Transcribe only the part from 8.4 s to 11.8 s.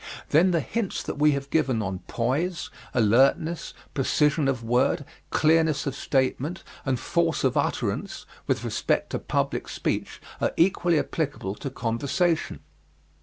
with respect to public speech, are equally applicable to